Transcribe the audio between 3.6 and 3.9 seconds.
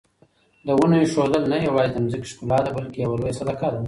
ده.